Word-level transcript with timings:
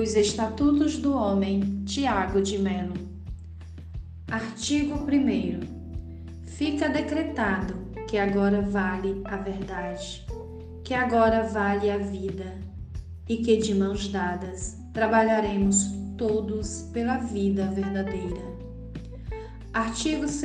Os 0.00 0.14
Estatutos 0.14 0.96
do 0.96 1.12
Homem, 1.12 1.82
Tiago 1.84 2.40
de 2.40 2.56
Melo. 2.56 2.94
Artigo 4.30 4.94
1. 4.94 6.46
Fica 6.46 6.88
decretado 6.88 7.74
que 8.06 8.16
agora 8.16 8.62
vale 8.62 9.20
a 9.24 9.38
verdade, 9.38 10.24
que 10.84 10.94
agora 10.94 11.42
vale 11.48 11.90
a 11.90 11.98
vida 11.98 12.56
e 13.28 13.38
que 13.38 13.56
de 13.56 13.74
mãos 13.74 14.06
dadas 14.06 14.78
trabalharemos 14.94 15.90
todos 16.16 16.82
pela 16.92 17.16
vida 17.16 17.66
verdadeira. 17.66 18.54
Artigo 19.74 20.26
2. 20.26 20.36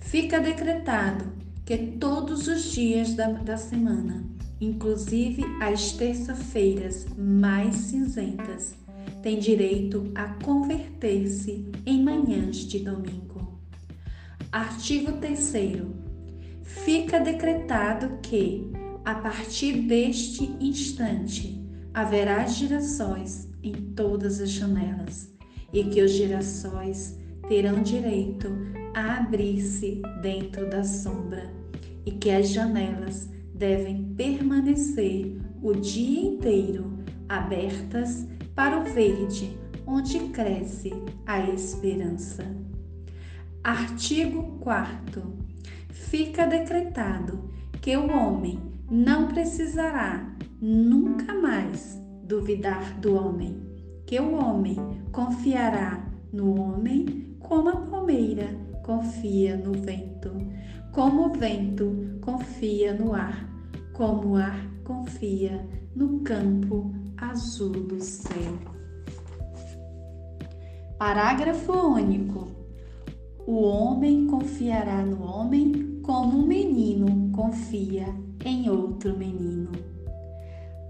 Fica 0.00 0.40
decretado 0.40 1.26
que 1.64 1.76
todos 1.76 2.48
os 2.48 2.72
dias 2.72 3.14
da, 3.14 3.28
da 3.28 3.56
semana 3.56 4.39
inclusive 4.60 5.42
as 5.60 5.92
terça-feiras 5.92 7.06
mais 7.16 7.74
cinzentas, 7.76 8.74
têm 9.22 9.38
direito 9.38 10.10
a 10.14 10.28
converter-se 10.44 11.70
em 11.86 12.02
manhãs 12.02 12.56
de 12.56 12.80
domingo. 12.80 13.58
Artigo 14.52 15.12
3. 15.12 15.54
Fica 16.62 17.18
decretado 17.20 18.18
que, 18.22 18.70
a 19.04 19.14
partir 19.14 19.82
deste 19.82 20.44
instante, 20.60 21.60
haverá 21.92 22.46
girassóis 22.46 23.48
em 23.62 23.72
todas 23.72 24.40
as 24.40 24.50
janelas 24.50 25.32
e 25.72 25.84
que 25.84 26.02
os 26.02 26.12
girassóis 26.12 27.18
terão 27.48 27.82
direito 27.82 28.48
a 28.94 29.18
abrir-se 29.18 30.02
dentro 30.22 30.68
da 30.68 30.84
sombra 30.84 31.50
e 32.06 32.12
que 32.12 32.30
as 32.30 32.48
janelas 32.48 33.28
devem 33.60 34.14
permanecer 34.16 35.36
o 35.62 35.74
dia 35.74 36.30
inteiro 36.30 36.98
abertas 37.28 38.26
para 38.54 38.80
o 38.80 38.84
verde, 38.84 39.54
onde 39.86 40.18
cresce 40.30 40.90
a 41.26 41.40
esperança. 41.50 42.42
Artigo 43.62 44.58
4. 44.60 45.22
Fica 45.90 46.46
decretado 46.46 47.50
que 47.82 47.94
o 47.98 48.10
homem 48.10 48.58
não 48.90 49.28
precisará 49.28 50.34
nunca 50.58 51.34
mais 51.34 52.00
duvidar 52.24 52.98
do 52.98 53.14
homem, 53.14 53.60
que 54.06 54.18
o 54.18 54.36
homem 54.36 54.76
confiará 55.12 56.02
no 56.32 56.58
homem 56.58 57.36
como 57.38 57.68
a 57.68 57.76
palmeira 57.76 58.56
confia 58.82 59.54
no 59.58 59.74
vento, 59.74 60.32
como 60.92 61.26
o 61.26 61.32
vento 61.34 62.18
confia 62.22 62.94
no 62.94 63.12
ar 63.12 63.49
como 64.00 64.30
o 64.30 64.36
ar 64.36 64.66
confia 64.82 65.68
no 65.94 66.20
campo 66.20 66.90
azul 67.18 67.68
do 67.68 68.00
céu. 68.00 68.56
Parágrafo 70.98 71.70
único. 71.70 72.48
O 73.46 73.60
homem 73.60 74.26
confiará 74.26 75.04
no 75.04 75.22
homem 75.22 76.00
como 76.02 76.38
um 76.38 76.46
menino 76.46 77.30
confia 77.30 78.06
em 78.42 78.70
outro 78.70 79.18
menino. 79.18 79.70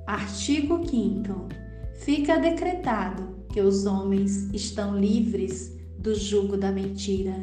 Artigo 0.07 0.89
5. 0.89 1.49
Fica 1.95 2.39
decretado 2.39 3.45
que 3.53 3.61
os 3.61 3.87
homens 3.87 4.49
estão 4.55 4.97
livres 4.97 5.77
do 5.99 6.15
jugo 6.15 6.57
da 6.57 6.71
mentira. 6.71 7.35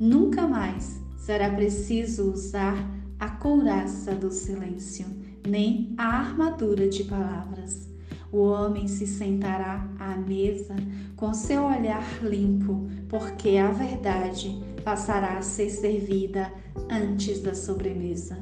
Nunca 0.00 0.48
mais 0.48 0.98
será 1.18 1.50
preciso 1.50 2.32
usar 2.32 3.03
a 3.18 3.28
couraça 3.28 4.14
do 4.14 4.30
silêncio, 4.30 5.06
nem 5.46 5.94
a 5.96 6.04
armadura 6.04 6.88
de 6.88 7.04
palavras. 7.04 7.88
O 8.32 8.38
homem 8.38 8.88
se 8.88 9.06
sentará 9.06 9.88
à 9.98 10.16
mesa 10.16 10.74
com 11.16 11.32
seu 11.32 11.64
olhar 11.64 12.22
limpo, 12.22 12.88
porque 13.08 13.56
a 13.56 13.70
verdade 13.70 14.60
passará 14.84 15.38
a 15.38 15.42
ser 15.42 15.70
servida 15.70 16.52
antes 16.90 17.40
da 17.40 17.54
sobremesa. 17.54 18.38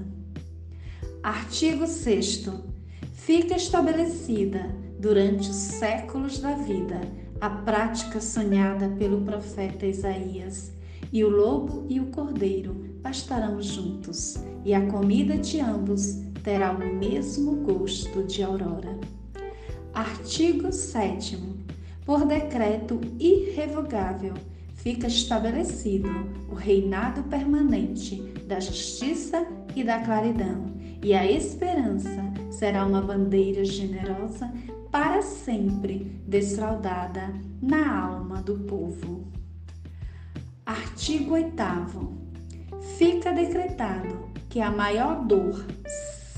Artigo 1.23 1.87
6. 1.87 2.49
Fica 3.13 3.55
estabelecida 3.55 4.75
durante 4.99 5.51
os 5.51 5.57
séculos 5.57 6.39
da 6.39 6.55
vida 6.55 7.01
a 7.43 7.51
prática 7.51 8.21
sonhada 8.21 8.89
pelo 8.91 9.23
profeta 9.23 9.85
Isaías, 9.85 10.73
e 11.13 11.23
o 11.23 11.29
lobo 11.29 11.85
e 11.89 12.01
o 12.01 12.07
cordeiro 12.07 12.75
pastarão 13.03 13.61
juntos 13.61 14.43
e 14.65 14.73
a 14.73 14.87
comida 14.87 15.37
de 15.37 15.61
ambos 15.61 16.23
terá 16.43 16.73
o 16.73 16.79
mesmo 16.79 17.57
gosto 17.57 18.25
de 18.25 18.43
aurora. 18.43 18.99
Artigo 19.93 20.73
7. 20.73 21.39
Por 22.07 22.25
decreto 22.25 23.01
irrevogável, 23.19 24.35
fica 24.75 25.07
estabelecido 25.07 26.09
o 26.51 26.55
reinado 26.55 27.23
permanente 27.25 28.17
da 28.47 28.59
justiça 28.59 29.47
e 29.77 29.85
da 29.85 30.01
claridão, 30.01 30.73
e 31.03 31.15
a 31.15 31.31
esperança 31.31 32.23
será 32.51 32.85
uma 32.85 33.01
bandeira 33.01 33.65
generosa 33.65 34.53
para 34.91 35.23
sempre 35.23 36.21
desfraldada 36.27 37.33
na 37.61 38.05
alma 38.05 38.43
do 38.43 38.59
povo. 38.61 39.42
Artigo 40.73 41.35
8. 41.35 41.55
Fica 42.97 43.31
decretado 43.31 44.31
que 44.49 44.59
a 44.59 44.71
maior 44.71 45.23
dor 45.27 45.67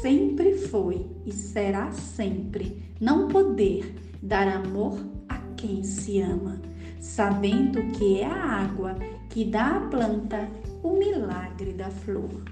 sempre 0.00 0.58
foi 0.58 1.06
e 1.24 1.30
será 1.30 1.92
sempre 1.92 2.82
não 3.00 3.28
poder 3.28 3.94
dar 4.20 4.48
amor 4.48 4.98
a 5.28 5.38
quem 5.56 5.84
se 5.84 6.20
ama, 6.20 6.60
sabendo 6.98 7.80
que 7.92 8.22
é 8.22 8.26
a 8.26 8.64
água 8.64 8.96
que 9.30 9.44
dá 9.44 9.76
à 9.76 9.80
planta 9.82 10.48
o 10.82 10.98
milagre 10.98 11.72
da 11.72 11.90
flor. 11.90 12.42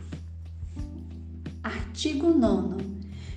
Artigo 1.64 2.30
9. 2.30 2.76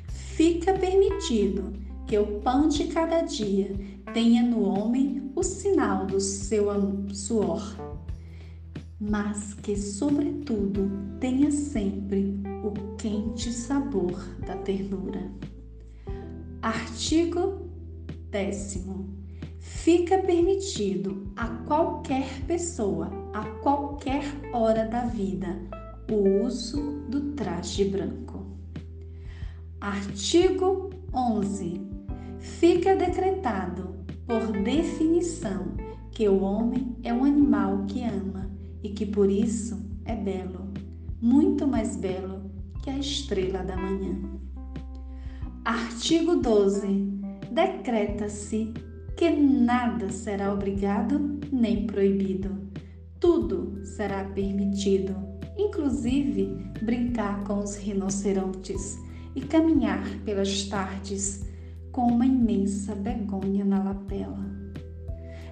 Fica 0.08 0.72
permitido 0.74 1.74
que 2.06 2.16
o 2.16 2.42
pão 2.42 2.68
de 2.68 2.84
cada 2.90 3.22
dia 3.22 3.72
tenha 4.14 4.44
no 4.44 4.62
homem 4.62 5.32
o 5.36 5.42
sinal 5.42 6.06
do 6.06 6.22
seu 6.22 6.68
suor 7.12 7.95
mas 9.10 9.54
que, 9.54 9.78
sobretudo, 9.78 10.90
tenha 11.20 11.52
sempre 11.52 12.40
o 12.64 12.96
quente 12.96 13.52
sabor 13.52 14.20
da 14.46 14.56
ternura. 14.58 15.32
Artigo 16.62 17.70
10. 18.32 18.86
Fica 19.60 20.18
permitido 20.18 21.32
a 21.36 21.48
qualquer 21.48 22.42
pessoa, 22.48 23.10
a 23.34 23.44
qualquer 23.62 24.24
hora 24.52 24.86
da 24.86 25.06
vida, 25.06 25.60
o 26.12 26.46
uso 26.46 27.04
do 27.08 27.34
traje 27.34 27.86
branco. 27.86 28.46
Artigo 29.80 30.90
11. 31.14 31.82
Fica 32.40 32.96
decretado, 32.96 33.96
por 34.26 34.52
definição, 34.64 35.68
que 36.12 36.28
o 36.28 36.42
homem 36.42 36.96
é 37.04 37.14
um 37.14 37.24
animal 37.24 37.86
que 37.86 38.04
ama 38.04 38.55
e 38.86 38.90
que 38.90 39.04
por 39.04 39.32
isso 39.32 39.84
é 40.06 40.16
belo, 40.16 40.72
muito 41.20 41.68
mais 41.68 41.96
belo 41.96 42.52
que 42.84 42.90
a 42.92 43.00
estrela 43.00 43.64
da 43.64 43.76
manhã. 43.76 44.16
Artigo 45.66 46.36
12. 46.36 46.86
Decreta-se 47.52 48.72
que 49.18 49.32
nada 49.32 50.12
será 50.12 50.54
obrigado 50.54 51.40
nem 51.52 51.88
proibido. 51.88 52.56
Tudo 53.20 53.84
será 53.84 54.24
permitido, 54.26 55.16
inclusive 55.58 56.46
brincar 56.84 57.44
com 57.44 57.58
os 57.58 57.76
rinocerontes 57.76 59.00
e 59.36 59.42
caminhar 59.42 60.06
pelas 60.24 60.66
tardes 60.66 61.44
com 61.92 62.04
uma 62.04 62.28
imensa 62.28 62.94
begônia 62.94 63.66
na 63.66 63.82
lapela. 63.82 64.46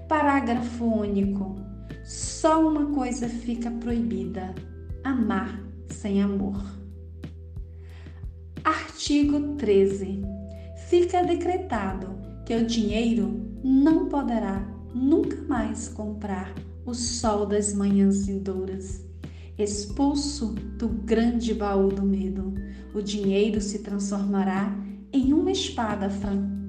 Parágrafo 0.07 0.85
único. 0.85 1.72
Só 2.03 2.67
uma 2.67 2.87
coisa 2.87 3.29
fica 3.29 3.71
proibida: 3.71 4.53
amar 5.03 5.63
sem 5.89 6.21
amor. 6.21 6.61
Artigo 8.61 9.55
13. 9.55 10.21
Fica 10.89 11.23
decretado 11.23 12.13
que 12.45 12.53
o 12.55 12.67
dinheiro 12.67 13.49
não 13.63 14.09
poderá 14.09 14.67
nunca 14.93 15.41
mais 15.43 15.87
comprar 15.87 16.53
o 16.85 16.93
sol 16.93 17.45
das 17.45 17.73
manhãs 17.73 18.25
vindouras. 18.25 19.05
Expulso 19.57 20.53
do 20.77 20.89
grande 20.89 21.53
baú 21.53 21.87
do 21.87 22.03
medo, 22.03 22.53
o 22.93 23.01
dinheiro 23.01 23.61
se 23.61 23.79
transformará 23.79 24.75
em 25.13 25.31
uma 25.33 25.51
espada 25.51 26.09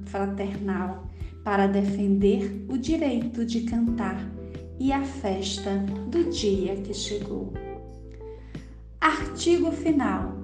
fraternal 0.05 1.11
para 1.43 1.67
defender 1.67 2.65
o 2.69 2.79
direito 2.79 3.45
de 3.45 3.63
cantar 3.63 4.25
e 4.79 4.93
a 4.93 5.03
festa 5.03 5.71
do 6.09 6.31
dia 6.31 6.77
que 6.77 6.95
chegou. 6.95 7.53
Artigo 9.01 9.71
final. 9.71 10.39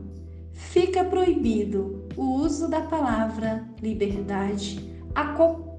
Fica 0.52 1.04
proibido 1.04 2.06
o 2.16 2.22
uso 2.22 2.68
da 2.68 2.82
palavra 2.82 3.66
liberdade 3.80 4.78
a 5.14 5.28
qualquer 5.28 5.70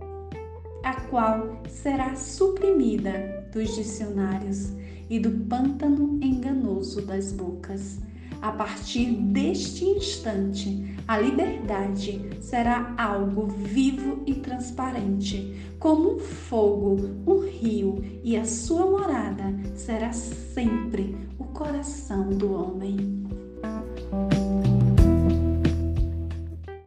a 0.83 0.95
qual 1.01 1.61
será 1.69 2.15
suprimida 2.15 3.47
dos 3.53 3.75
dicionários 3.75 4.71
e 5.09 5.19
do 5.19 5.31
pântano 5.45 6.19
enganoso 6.21 7.05
das 7.05 7.31
bocas. 7.31 7.99
A 8.41 8.51
partir 8.51 9.11
deste 9.11 9.85
instante, 9.85 10.95
a 11.07 11.19
liberdade 11.19 12.27
será 12.41 12.93
algo 12.97 13.45
vivo 13.45 14.23
e 14.25 14.33
transparente, 14.33 15.55
como 15.77 16.15
um 16.15 16.19
fogo, 16.19 16.97
um 17.27 17.39
rio, 17.39 18.03
e 18.23 18.35
a 18.35 18.43
sua 18.43 18.85
morada 18.87 19.53
será 19.75 20.11
sempre 20.11 21.15
o 21.37 21.43
coração 21.45 22.29
do 22.29 22.51
homem. 22.53 23.40